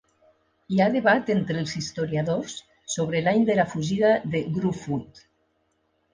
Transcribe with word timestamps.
Hi 0.75 0.79
ha 0.79 0.85
debat 0.95 1.29
entre 1.33 1.61
els 1.63 1.73
historiadors 1.81 2.57
sobre 2.95 3.23
l'any 3.27 3.47
de 3.51 3.59
la 3.61 3.67
fugida 3.75 4.17
de 4.35 4.43
Gruffudd. 4.59 5.25